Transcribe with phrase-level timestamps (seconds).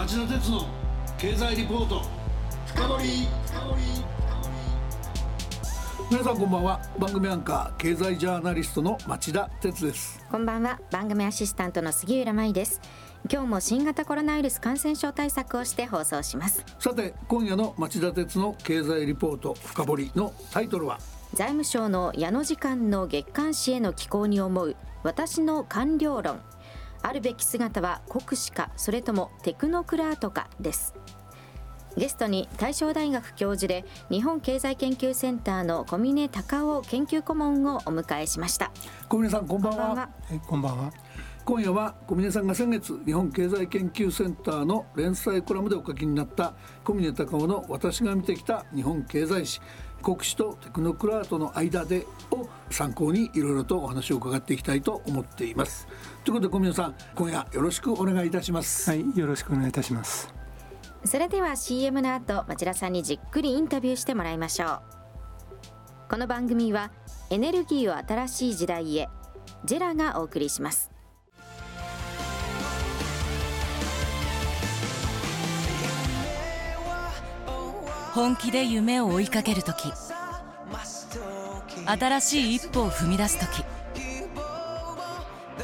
[0.00, 0.66] 町田鉄の
[1.18, 2.00] 経済リポート。
[2.64, 3.28] 深掘
[6.10, 6.80] 皆さんこんばんは。
[6.98, 10.24] 番組アンカー経済ジャーナリストの町田鉄です。
[10.30, 10.80] こんばんは。
[10.90, 12.80] 番組アシスタントの杉浦舞です。
[13.30, 16.64] 今日も新型コロナウイルス感染症対策をして放送します。
[16.78, 20.98] さて今夜の町田鉄の経済リポート深掘のタイトルは？
[21.34, 26.40] 財務省の矢野次官の月刊誌への寄稿に思う私の官僚論
[27.02, 30.94] あるべき姿は国士かそれともテクノクラートかです。
[31.96, 38.70] ゲストに大正大学教授で日本経済研究センターの小峰隆夫研究顧問をお迎えしました。
[39.08, 39.94] 小峰さんこんばんは。
[39.94, 40.08] は。
[40.32, 40.92] いこんばんは。
[41.44, 46.54] 今夜は小峰さんが先月日本経済研究センターの連載コラムでお書きになった
[46.84, 49.60] 小峰隆夫の私が見てきた日本経済史
[50.02, 55.88] 国史とテクノクラートの間でを参考にいろいろとお話を伺っていきたいと思っています
[56.24, 58.90] ということで小宮さん今夜よろしくお願いいたします。
[58.90, 60.32] はいよろしくお願いいたします。
[61.04, 64.80] それでは CM の後町田さんにじっくりインタビューしてもらいましょう。
[66.10, 66.90] この番組は
[67.30, 69.08] エネルギーを新しい時代へ
[69.64, 70.90] ジェラがお送りします。
[78.12, 79.90] 本気で夢を追いかける時
[81.86, 83.64] 新しい一歩を踏み出す時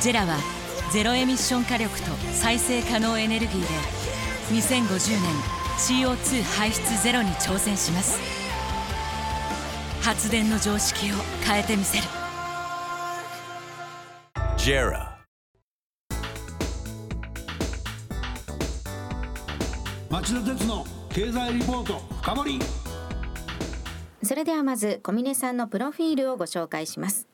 [0.00, 0.38] ジェラは
[0.92, 3.66] ゼロエミッション火力と再生可能エネルギーで
[4.50, 5.30] 2050年
[5.76, 8.18] CO2 排出ゼロに挑戦します。
[10.00, 11.14] 発電の常識を
[11.44, 12.04] 変えてみせる。
[14.56, 15.06] JERA
[20.10, 22.58] 町田鉄の経済リポート深掘
[24.22, 27.29] それではまず小峰さんのプロフィールをご紹介します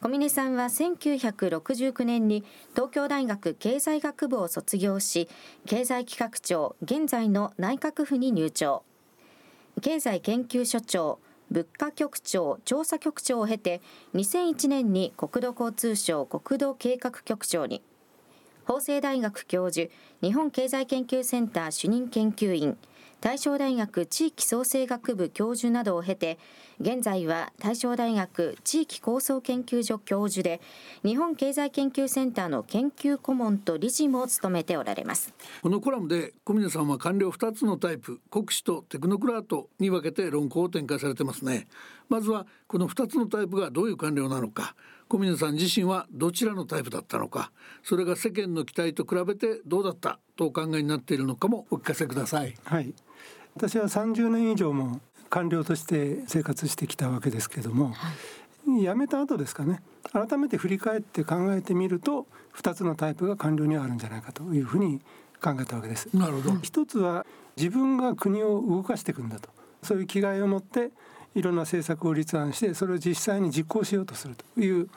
[0.00, 2.44] 小峰さんは1969年に
[2.74, 5.28] 東京大学経済学部を卒業し
[5.66, 8.82] 経済企画庁現在の内閣府に入庁。
[9.80, 11.18] 経済研究所長
[11.50, 13.80] 物価局長調査局長を経て
[14.14, 17.82] 2001年に国土交通省国土計画局長に。
[18.66, 19.90] 法政大学教授
[20.22, 22.78] 日本経済研究センター主任研究員。
[23.24, 26.38] 大正大学地域創生学部教授などを経て
[26.78, 30.60] 現在は大正大学地域構想研究所教授で
[31.02, 35.32] 日本経済研究センターの研究顧問と理事も務めておられます。
[35.62, 41.66] このコラムで小峰さんは官僚2つのタイプ国士とテクノクラートに分けて論考を展開されてますね。
[42.08, 44.74] まずはこの2つのタイプがどういう官僚なのか
[45.08, 52.54] 小峰さん自身はどちらのタイプだったのかそれが世間の期待と比べてどうだったとお考えになっているのかもお聞かせください。
[52.64, 52.92] はい。
[53.56, 55.00] 私は30年以上も
[55.30, 58.10] 官僚として生活してきたわけですけども、は
[58.66, 59.80] い、辞めた後ですかね。
[60.12, 62.26] 改めて振り返って考えてみると
[62.56, 65.00] 2つのタイプが官僚にはあるんじゃないかというふうに
[65.40, 66.08] 考えたわけです。
[66.16, 66.58] なるほど。
[66.62, 67.26] 一つは
[67.56, 69.48] 自分が国を動かしていくんだと。
[69.82, 70.90] そういう気概を持って
[71.34, 74.88] いろんな政策を立案してそれを実際に実行しようとするという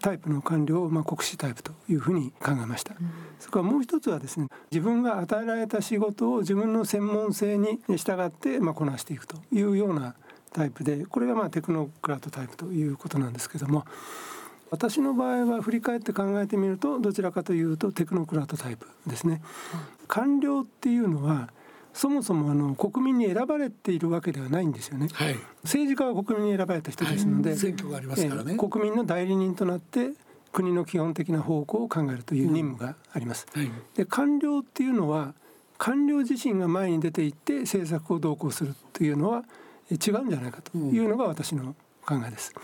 [0.00, 3.10] タイプの官僚を、まあ、国史タイプというふうに考えました、うん、
[3.40, 10.14] それからもう一つはですね自分が与えられた仕事を自分の専門性に従って、まあ、こなしていくというような
[10.52, 13.84] タイプでこれがまあテクノクラートタイプということなんですけども
[14.70, 19.40] 私の場合は振り返って考えてみるとどちらかというとテクノクラートタイプですね。
[20.06, 21.50] 官僚っていうのは
[21.98, 30.12] そもそもあの国民に選ばれているわけではないんですよね、はい、政治家は国民に選ばれた人ですので、はい、選挙がありますからね、国民の代理人となって
[30.52, 33.48] 国の基本的な方向を考えるという任務があります。
[33.52, 35.34] うんはい、で官僚っていうのは
[35.76, 39.42] 官僚自身が前に出ていって政策を同行するというのは
[39.90, 41.74] 違うんじゃないかというのが私の
[42.08, 42.54] 考えです、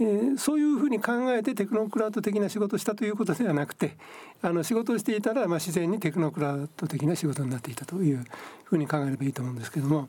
[0.00, 3.96] えー、そういうふうに考えてテクノクラート的な仕事をしたということではなくて
[4.42, 8.24] あの仕事をしていたらまあ自然にテクノクラート的な仕事になっていたという
[8.64, 10.08] ふうに考えればいいと思うんですけども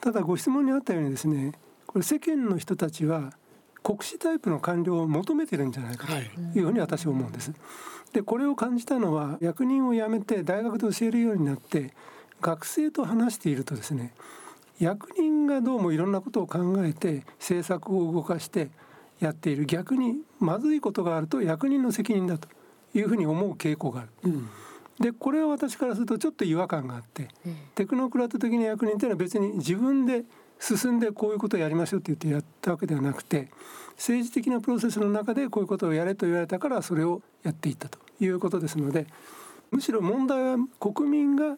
[0.00, 1.52] ただご質問にあったようにですね
[1.86, 3.32] これ世間の人たちは
[3.82, 6.12] 国史タイプの官僚を求めてるんじゃないかと
[6.58, 7.52] いうふうに私は思うんです。
[8.12, 11.94] でこれを感じたのは役人を辞めて大学で教えるようになって
[12.40, 14.12] 学生と話しているとですね
[14.82, 18.70] 役人がどうもいろんなことを考えて政策を動かして
[19.20, 19.64] やっている。
[19.64, 22.48] 逆にまずいことがあると役人の責任だと
[22.92, 24.08] いうふうに思う傾向がある。
[24.24, 24.48] うん。
[24.98, 27.28] でこれは私からするとちょっと違和感があって、
[27.76, 30.24] テクノクラート的な役人というのは別に自分で
[30.58, 33.50] 進んでこういうことをやりましょうって言ってやったわけではなくて
[33.92, 39.06] 政治的なプロセスの中でこういうことをやれと言われたからそれをやっていったということですので
[39.72, 41.56] むしろ問題は国民が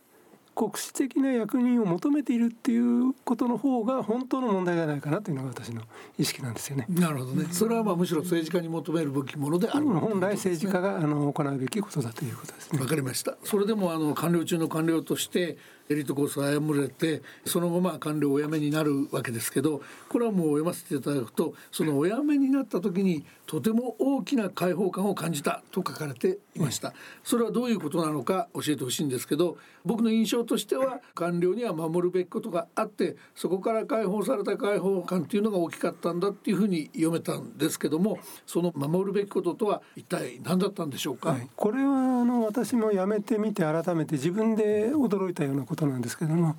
[0.55, 5.83] 国史的な役人を求めているっていうことの方が本当の問題じゃないかなというのが私の
[6.17, 6.87] 意識なんですよね。
[6.89, 7.49] なるほどね。
[7.51, 12.81] それはまあむしろ政治家に求めるべきものである、ね、本来政治家があの行うべきことだということですね。
[12.81, 13.37] わかりました。
[13.43, 15.57] それでもあの官僚中の官僚として
[15.91, 46.57] エリートコースを誤れてその後まあ官僚お辞めになるわけですけどこれはもう読ませていただくとそのお辞めになった時にとても大きな解放感を感じたと書かれていました、それはどういうことなのか教えてほしいんですけど僕の印象としては官僚には守るべきことがあってそこから解放された解放感っていうのが大きかったんだっていうふうに読めたんですけどもその守るべきこととは一体何だったんでしょうか、はい、これはあの私も辞めてみて改めて自分で驚いたようなことなんですけども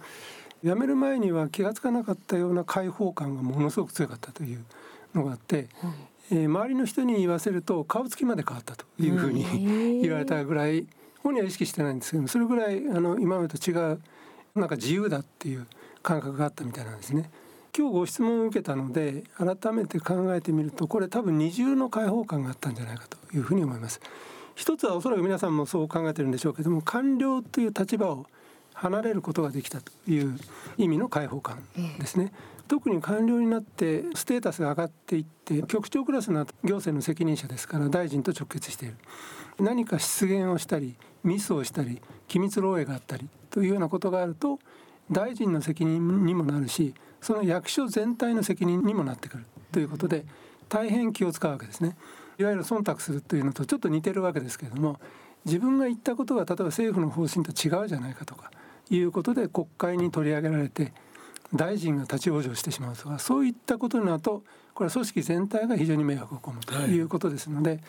[0.63, 4.63] 辞める前には気が付かなかったような解放感がものすごく強かったという
[5.13, 5.67] のがあって、
[6.31, 10.85] えー、周りの人に言わせると顔つきまで変わったというふうに言われたぐらい
[11.23, 14.00] 本人は意識してないんですけどそれぐらいあの今までと違う
[14.56, 15.68] なんか自由だっていう
[16.01, 17.29] 感覚があったみたいなんですね。
[17.77, 24.00] 今日ご質問を受けたので改めて考えてみるとこれ多分二重の開放感があったんじゃないかというふうに思います。
[24.56, 28.25] 一つはおそらく皆さんもそう考えてるんでしょうけども官僚という立場を
[28.75, 30.38] 離れることができたという
[30.77, 31.63] 意味の解放感
[32.00, 32.31] ですね。
[32.68, 38.95] 特に官僚になってステータスが上がっていって局長クラスの行政の責任者ですから大臣と直結している
[39.60, 44.60] 何か失言をしたりミスをしたり機密漏洩があったりというようなことがあると
[45.12, 50.25] 大臣の責任にもなるしその役所全体の責任にもなってくるということで
[50.68, 51.95] 大変気を使うわけですね。
[52.38, 55.00] いわゆる忖度するというのとちょっと似てるわけですけれども
[55.45, 58.51] 自分が言ったことが例えば政府の方針と違うじゃないかとか
[58.89, 60.93] いうことで国会に取り上げられて
[61.53, 64.43] 大臣が立ち往生してしまうとかそういったことになると
[64.73, 67.01] これは組織全体が非常に迷惑を被るとい。
[67.01, 67.79] うことですので、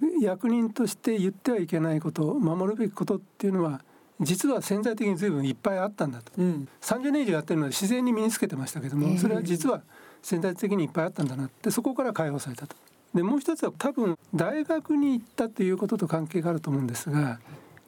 [0.00, 3.82] はい、役人として言ってはいけないこと守るべきことっていうのは
[4.20, 9.82] 実は潜在的に随分いっぱいあったんだと、うん、30年以上やってるので自然に身につけてましたけどもそれは実は
[10.22, 12.76] 潜在的にいっぱいあったんだなってそこから解放されたと。
[13.14, 17.40] でもう一つは多分大学に行ったということと関係があると思うんですが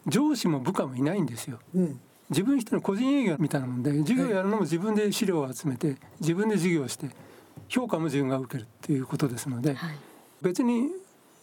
[0.08, 1.60] 上司も部下もいないんですよ。
[1.74, 2.00] うん
[2.32, 7.10] 自分一人の個人営業みたいなもんで授業やるのも自分で資料を集めて自分で授業をして
[7.68, 9.96] 評価も自分が受けるっていうことですので、はい、
[10.40, 10.88] 別に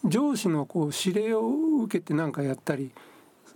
[0.06, 1.50] 上司のこう指令を
[1.84, 2.92] 受けて何かやったり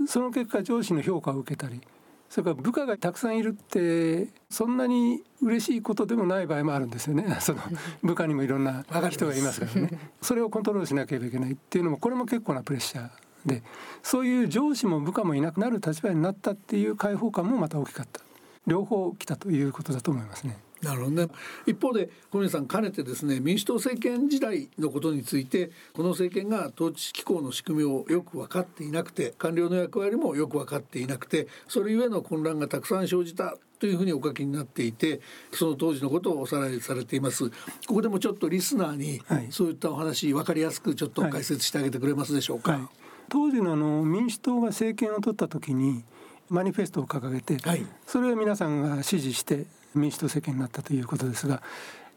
[0.07, 1.81] その結果上司の評価を受けたり
[2.29, 7.37] それから部下がたくさんいるってそんなに嬉しいことでもない場合もあるんですよね。
[7.41, 7.59] その
[8.01, 9.99] 部下にもいろんな人がいますからね。
[10.19, 13.09] それをコントロールしなければいけないっていうのもこれも結構なプレッシャー
[13.45, 13.61] で
[14.01, 18.21] そういう上司も部下もいなくなる立場になったっていう解放感もまた大きかった。
[18.65, 20.57] 両方来たということだと思いますね。
[20.81, 21.27] なるほどね。
[21.65, 35.21] 一方で小宮さんかねてですね民主党政権時代のことについてこの政権が統治機構の仕組みをよく分かっていなくて官僚の役割もよく分かっていなくてそれゆえの混乱がたくさん生じたというふうにお書きになっていて
[35.53, 37.49] その当時のことをおさらいされています。
[37.49, 42.89] ここでもちょっとリスナーにそういったお話分かりやすくちょっと解説してあげてくれますでしょうか、はいはい
[43.33, 46.03] 当時のあの民主党が政権を取った時に
[46.51, 51.63] マニフェストを掲げて、はい、それを皆さんが支持して民主党政権になったということですが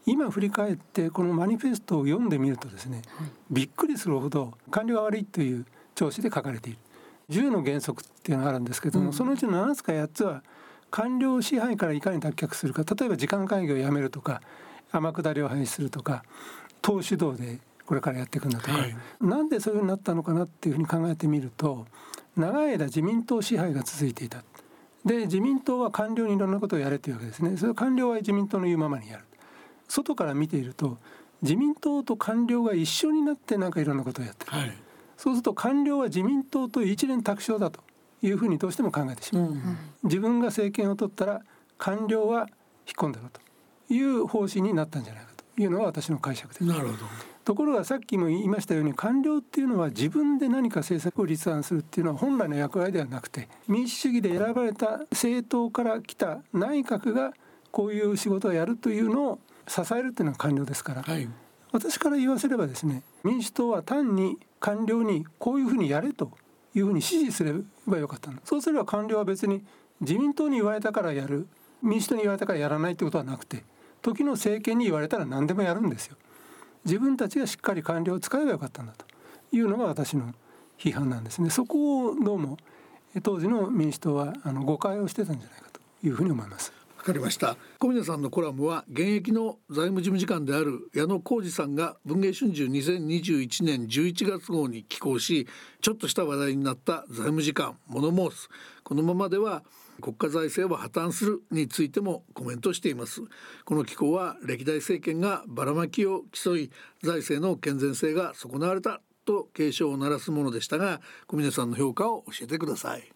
[0.05, 6.79] 今振り返ってこのマニフェストを読んでみるとですね、はい、びっくりするほど官僚が悪いという調子で書かれている。
[7.31, 10.43] 10の原則っていうのがあるんですけども、うん、そのうちの7つか8つは
[10.91, 14.41] 官僚支配からいかに脱却するか例えば時間会議をやめるとか
[14.91, 16.23] 天下りを廃止するとか
[16.83, 21.87] 党主導でこれからやっていくんだとか、はい、なんでそういうふうになったのかなっていうふうに考えてみると
[22.35, 24.43] 長い間自民党支配が続いていた。
[25.05, 27.55] で自民党は官僚にいろんなことをやれというわけですね。
[27.55, 29.23] それ官僚は自民党の言うままにやる。
[29.87, 30.97] 外から見ていると
[31.41, 34.51] 自民党と官僚が一緒になってなんかいろんなことをやってる。
[34.51, 34.71] はい、
[35.15, 37.79] そうすると官僚は自民党と一連卓上だと
[38.21, 39.43] いうふうにどうしても考えてしまう。
[39.43, 41.41] うん、自分が政権を取ったら
[41.77, 42.47] 官僚は引っ
[42.97, 43.39] 込んでろと
[43.93, 46.63] いう方針になったんじゃないかというのが私の解釈です。
[46.65, 46.97] なるほど。
[47.47, 57.31] ところがさっきも言いましたように官僚っていうのは自分で何か政策を立案するっていうのは本来の役割ではなくて民主主義で選ばれた政党から来た内閣が
[57.71, 61.29] こういう仕事をやるというのを支えるっていうのが官僚ですから、はい、
[61.71, 66.33] 私から言わせればですね民主党は単に官僚にこういうふうにやれと
[66.75, 67.53] いうふうに指示すれ
[67.85, 68.39] ばよかったの。
[68.43, 69.63] そうすれば官僚は別に
[70.01, 71.47] 自民党に言われたからやる
[71.81, 73.63] 民主党に言われたからやらないってことはなくて
[74.01, 76.17] 時の政権に言われたら何でもやるんですよ。
[76.87, 79.05] 自分たちがしっかり官僚を使えばよかったんだと
[79.51, 80.33] いうのが私の
[80.79, 81.49] 批判なんですね。
[81.49, 82.57] そこをどうも
[83.23, 86.71] 当時の民主党はあの誤解をしてたんじゃないかというふうに思います。
[87.07, 87.55] わかりました。
[87.79, 95.47] 小峰さんのコラムは現役の財務事務次官である矢野浩二さんが文藝春秋2021年11月号に寄稿し
[95.79, 98.49] ちょっとした話題になった財務次官モノ申す。
[98.83, 99.63] このままでは
[100.01, 103.21] 国家財政は破綻するについてもコメントしています。
[103.63, 106.71] この機構は歴代政権がばらまきを競い
[107.03, 113.09] 財政の健全性が損なわれたと警鐘を鳴らすものでしたが小峰さんの評価を教えてください。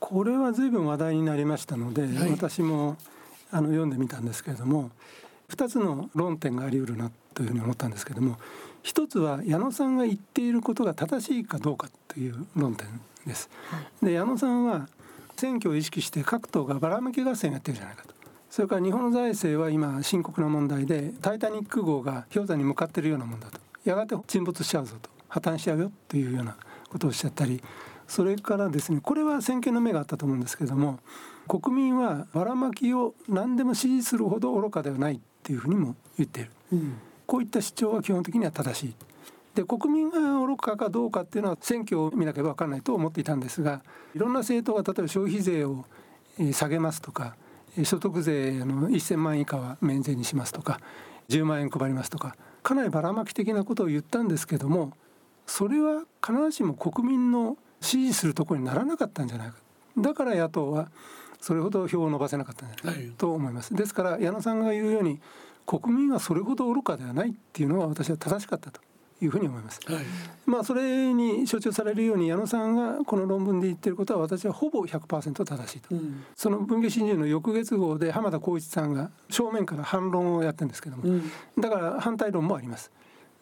[0.00, 2.96] これは随分話題になりましたので、はい、私も
[3.54, 4.90] あの読んでみたんですけれども
[5.48, 8.36] 2つの論点があり得るなというふうに思ったんですけれども
[8.82, 12.88] 一つは矢野さんが言っていることが正しいかどうかという論点
[13.26, 13.48] です。
[14.02, 14.88] で矢野さんは
[15.36, 18.14] 選挙を意識して各党がばらまき合戦やってるじゃないかと。
[18.50, 26.56] それから日本の財政は今深刻な問題で「タイタニック号」が氷山に向かっているようなもんだとやがて沈没しちゃうぞと破綻しちゃうよというような
[26.88, 27.62] ことをおっしゃったり
[28.06, 31.00] それからですねこれは先見の目があったと思うんですけれども
[31.48, 36.96] 国民はばらまきを何でも支持するほど愚かではないっていうふうにも言っている、うん、
[37.26, 38.94] こういった主張は基本的には正しい。
[39.54, 43.82] で国民が愚かかどうかっていうのは選挙を見なければ分からないと思っていたんですが
[44.14, 45.84] いろんな政党が例えば消費税を
[46.52, 47.36] 下げますとか
[47.84, 50.80] 所得税の1,000万円以下は免税にしますとか
[51.28, 54.92] 10万円配りますとかかなりばらまき的なことを言ったんですけども
[55.46, 59.56] それは必ずしも国民の支持するところにならなかったんじゃないか。
[59.98, 60.88] だから野党は
[61.44, 63.06] それほど票を伸ばせなかったんじゃない？
[63.08, 63.74] かと思います。
[63.74, 65.20] ですから矢野さんが言うように
[65.66, 68.80] 国民はそれほど愚かではないっていうのは私は正しかったと
[69.20, 69.80] いうふうに思います。
[69.84, 70.04] はい、
[70.46, 75.94] まあそれに象徴されるように矢野さんがこの論文で言ってることは私はほぼ100%正しいと。
[75.94, 82.90] うん、その文藝春秋の翌月号で浜田光一さんが正面から反論をやってるんですけども、うん、だから反対論もあります。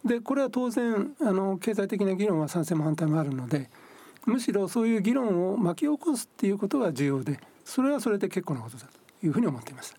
[0.05, 3.71] でこれは当然あの経済的な議論は賛成も反対もあるので
[4.27, 9.97] むしろそういう議論を巻き起こすっていうことが重要でそれはそれで結構なことだというふうに思っています。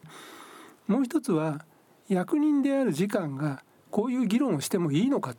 [0.87, 1.65] もう一つは
[2.09, 5.35] 役人である時間がこういう議論をしてもいいのか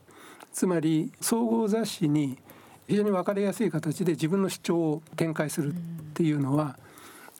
[0.52, 2.38] つまり総合雑誌に
[2.86, 5.76] 非常に分かりやすい形で自分の主張を展開するっ
[6.14, 6.78] ていうのは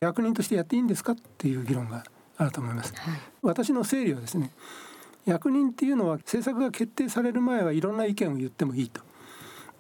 [0.01, 2.05] 役人としてやっていいんですかっていう議論が
[2.37, 2.93] あると思います。
[2.97, 4.51] はい、私の整理はですね
[5.25, 9.01] 役人っていうのは政策が決定される前はいろんな意見を言ってもいいと。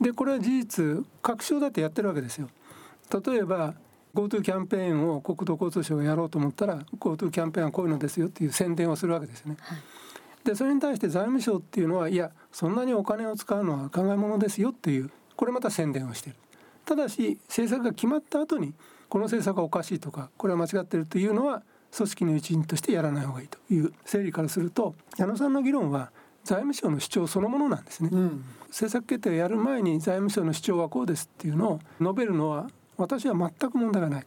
[0.01, 2.49] でこれは事実各省だってやってるわけですよ。
[3.27, 3.75] 例えば
[4.15, 9.57] GoTo キャンペーンを国土交通省がやろうと思ったら GoTo キャンペーンはこういうのですよっていう宣伝をするわけですね。
[9.61, 9.79] はい、
[10.45, 16.37] でそれに対して財務省っていうのはいやそんなにお金を使うのは考え物ですよっていうこれまた宣伝をしてる。
[16.85, 18.75] ただし政策が決まった後に
[19.09, 21.63] この政策はおかしいとかこれは間違ってるというのは
[21.97, 26.11] 組織の一員としてやらない方がいいという整理からすると矢野さんの議論は
[26.43, 34.27] 財務省の主張そのものなんですね、うん、政策決定をやる前に財務省の主張はこうですっていうのを述べるのは私は全く問題がない。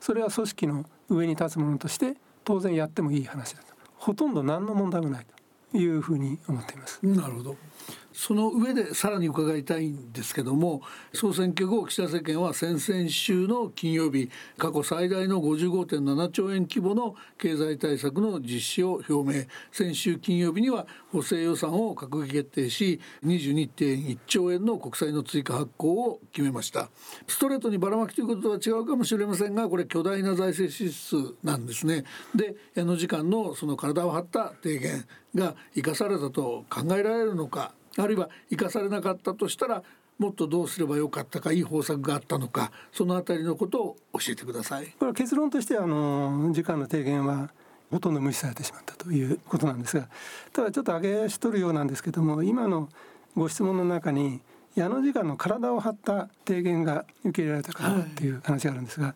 [0.00, 2.14] それは組織の上に立つものとして
[2.44, 3.74] 当然やってもいい話だと。
[3.96, 5.26] ほとんど何の問題もない
[5.72, 6.98] というふうに思っています。
[7.02, 7.56] なるほど。
[8.12, 10.82] その上でさらに伺いたいんですけども
[11.14, 19.44] 総選挙後岸田政権は先々週の金曜日過去最大の55.7兆円規模の経済対策の実施を表明。
[19.72, 26.90] 先週金曜日には補正予算を閣議決定し22.1兆円の国債の追加発行を決めました。
[27.26, 32.04] ストレートにばらまきということとは違うかもしれませんがこれ巨大な財政支出なんですね。
[32.34, 37.72] で矢野次官のその体を張った提言が生かされたと考えられるのか。
[38.02, 39.82] あるいは生かされなかったとしたら
[40.18, 44.86] もっとどうすればよかったかいい方策があったのかそのあたりのことを教えてください。
[44.98, 47.50] これは結論としてあの時間の提言は
[47.90, 50.08] ほとんど無視されてしまったということなんですが
[50.52, 52.88] ただちょっと上げ足取るようなんですけども今の
[53.34, 54.40] ご質問の中に
[54.76, 59.14] 矢野次官の体を張った提言が受け入れられたかっていう話があるんですが、はい、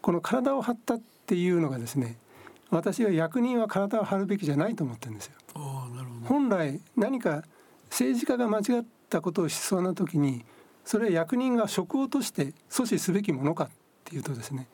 [0.00, 2.16] この体を張ったっていうのがですね
[2.70, 5.32] 私は役人は体を張るべきじゃないと思ってるんですよ。
[6.24, 7.44] 本来何か
[7.90, 10.44] 政治家が間違ったことをしそうな時に
[10.84, 13.68] それは役人が職をとして阻止すべきものかっ
[14.04, 14.68] ていうとですね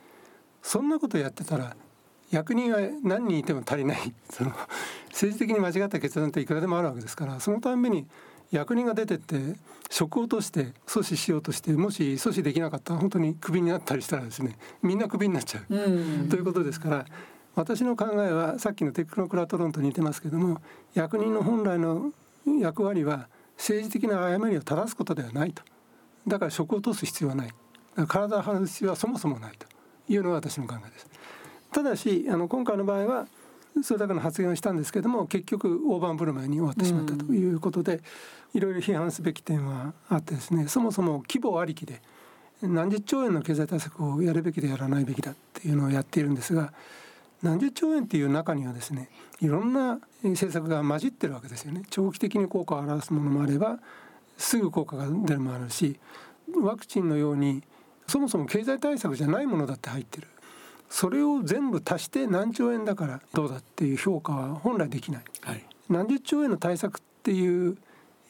[0.62, 1.76] そんなことやってたら
[2.30, 4.14] 役人は何人いても足りない。
[4.30, 4.52] その
[5.10, 8.06] 政治的に間違った決断っていくらでもあるわけですからそのたんびに
[8.50, 9.56] 役人が出てって
[9.90, 17.06] 職をとして阻止しようとしてもし阻止できなかったら本当にクビになったりしたらですねみんなクビになっちゃう、うということですから
[17.54, 20.60] 私の考えはさっきのテクノクラトロンと似てますけども
[20.94, 22.12] 役人の本来の
[22.46, 25.62] 役割は政治的な誤りを正すことではないと。
[26.26, 27.50] だから職を落とす必要はない。
[28.08, 29.66] 体を張る必要はそもそもないと。
[30.08, 31.06] いうのが私の考えです。
[31.72, 33.26] ただしあの今回の場合は
[33.82, 38.02] それだけの発言をしたんですけども結局大盤振る舞いに終わってしまったということで、
[38.52, 42.02] いろいろ批判すべき点はあってですねそもそも規模ありきで
[42.60, 46.72] 何十兆円の経済対策をやるべきでやらないべきだっていうのをやっているんですが
[47.42, 49.08] 何十兆円っていう中にはですね
[49.40, 51.82] いろんな政策が混じってるわけですよね。
[51.90, 53.78] 長期的に効果を表すものもあれば
[54.38, 55.98] すぐ効果が出るもあるし
[56.62, 57.62] ワクチンのように
[58.06, 60.28] そもそも経済対策じゃないものだって入ってる。
[60.88, 67.78] それを全部足して何兆円だからどうだっていう評価は本来できない、はい、何十兆円の対策っていう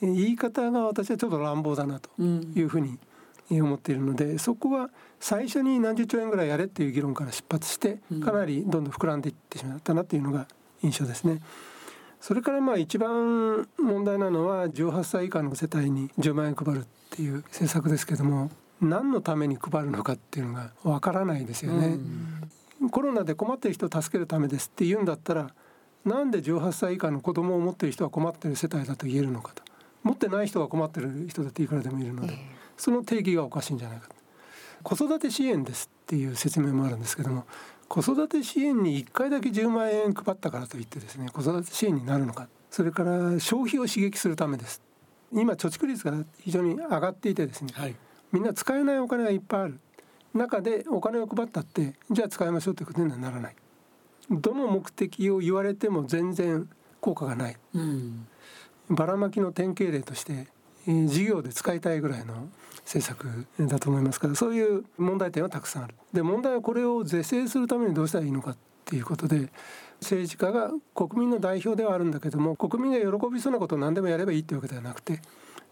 [0.00, 3.00] 言い方が私はちょっと乱暴だなというふうに
[3.60, 4.90] 思っているので、そこは
[5.20, 10.46] 最初に何十兆円ぐらいやれっていう議論から出発してかなりどんどん膨らんでいってしまったなというのが
[10.82, 11.40] 印象ですね。
[12.20, 21.98] それからまあ一番問題なのは18歳以下の世帯に10万円配るっていう政策ですけども何のために配るのかっていうのがわからないですよね。
[22.90, 25.54] コロナで困ってる人を助けるためですって言うんだったら
[26.04, 29.62] なんで18歳以下の子供を持ってる人は困ってる世帯だと言えるのかと。
[30.02, 32.36] 持ってない人が困ってる人だっていくらでもいるので、
[32.76, 34.08] その定義がおかしいんじゃないか
[34.82, 37.44] 子育て支援ですっていう説明もあるんですけども
[37.88, 44.80] 子育て支援に1回だけ10万円配ったからといってですね子育て支援になるのかそれから消費を刺激するためです。
[45.30, 47.94] 今貯蓄率が非常に上がっていてですね、はい、
[48.32, 49.78] みんな使えないお金がいっぱいある。
[50.32, 53.56] 中でお金を配ったってじゃあ使いましょうということにはならない。
[54.30, 56.66] どの目的を言われても全然
[57.00, 58.26] 効果がない、うん、
[58.88, 60.46] ばらまきの典型例として、えー、
[60.86, 62.48] 事業で使いたいぐらいの
[62.84, 65.94] 政策だと思いますからそういう問題点はたくさんある。
[66.12, 69.50] で問題はこれを是正するためにどうしたらいいのかっていうことで
[70.00, 75.20] 政治家が国民の代表ではあるんだけども国民が喜びそうなことを何でもやればいいっていうわけではなくて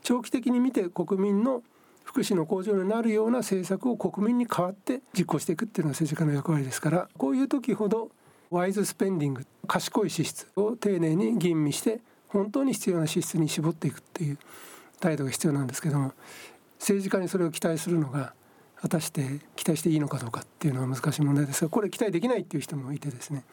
[0.03, 1.63] 長期的に見て国民の
[2.05, 8.11] 福祉の向上になるような政策を国民に代わって実行していくっていうのが政治家の役割ですからこういう時ほど
[8.51, 14.39] ワイズスペンディング賢い支出を丁寧に吟味して本当に必要な支出に絞っていくっていう
[15.01, 16.13] 態度が必要なんですけども
[16.79, 18.33] 政治家にそれを期待するのが
[18.81, 23.45] 果たして期待していいのかどうかっていうのは難しい問題ですがこれ期待できないっていう人もいてですね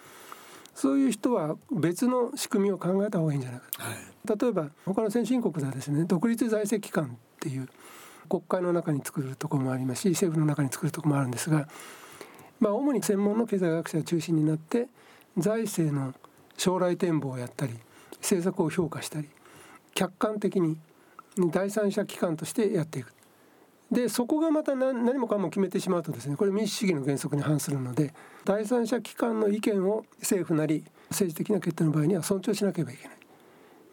[0.73, 7.67] そういう人は別の仕組みを考えた方がいいんじゃないかと、はい、例えば他の先進国ではですね独立財政機関っていう
[8.29, 11.67] 国会の中に作るところもありますし政府の中に作るところもあるんですが、
[12.59, 14.87] まあ、主に専門の経済学者が中心になって
[15.37, 16.13] 財政の
[16.57, 17.73] 将来展望をやったり
[18.17, 19.29] 政策を評価したり
[19.93, 20.77] 客観的に
[21.51, 23.13] 第三者機関としてやっていく。
[23.91, 33.17] でそこがまた何もかも決めてしまうとですねこれ民主主義の原則に反するので第三者機関の意見を政府なり政治的な決定の場合には尊重しなければいけない。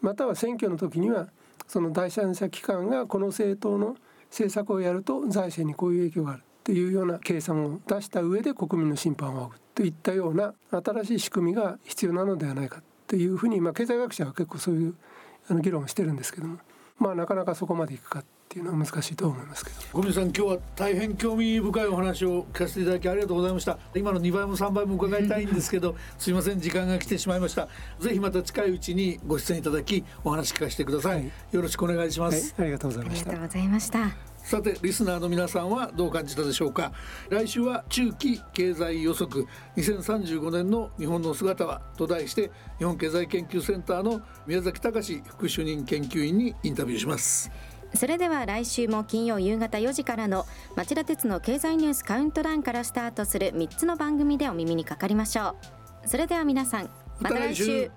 [0.01, 1.29] または選挙の時には
[1.67, 3.95] その第三者機関がこの政党の
[4.29, 6.43] 政策をやると財政にこういう影響がある。
[6.65, 9.55] というような計算を出した上で国民の審判を仰ぐ。
[9.75, 12.81] といったような新しい仕組みが必要なのではないか。
[13.07, 14.95] というふうに、まあ、経済学者は結構そういう
[15.47, 16.57] あの議論をしてるんですけども。
[16.97, 19.77] まあなかなかそこまでいくかっていうのは難しいと思いますけど。
[19.91, 23.77] 小宮さん今日は大変興味深いお話を聞かせていただきありがとうございました。
[23.95, 27.67] 今の2倍も3倍も伺いたいんですけど すいません時間が来てしまいました。
[27.99, 33.31] ぜひまた近いうちにご出演いただきお話聞かせてください、はい、よろしくお願いします、はい、ありがとうございました。
[33.31, 36.91] ありがとうございましたさてリスナーの皆さんはどう感じたでしょうか？
[37.29, 39.47] 来週は中期経済予測。
[39.75, 47.49] 2035年の日本の姿はと題して日本経済研究センターの宮崎隆副主任研究員にインタビューします。
[47.95, 55.55] それでは来週も金曜夕方4時からの町田鉄の経済ニュースカウントダウンからスタートする3つの番組でお耳にかかりましょ
[56.05, 56.07] う。
[56.07, 57.89] それでは皆さんまた来週。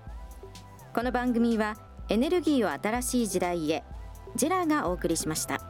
[0.95, 1.77] この番組は
[2.09, 3.83] エネルギーを新しい時代へ
[4.35, 5.61] ジェラがお送りしました